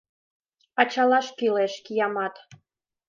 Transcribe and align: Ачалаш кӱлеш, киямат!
Ачалаш 0.81 1.27
кӱлеш, 1.37 1.73
киямат! 1.85 2.35